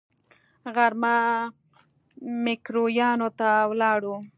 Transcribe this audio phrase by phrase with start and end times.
[0.75, 1.15] غرمه
[2.43, 4.15] ميکرويانو ته ولاړو.